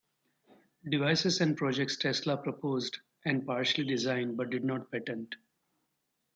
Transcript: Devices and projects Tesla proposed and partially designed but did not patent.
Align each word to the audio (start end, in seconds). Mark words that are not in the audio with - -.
Devices 0.89 1.41
and 1.41 1.55
projects 1.55 1.95
Tesla 1.95 2.35
proposed 2.35 2.97
and 3.23 3.45
partially 3.45 3.85
designed 3.85 4.35
but 4.35 4.49
did 4.49 4.63
not 4.63 4.89
patent. 4.91 5.35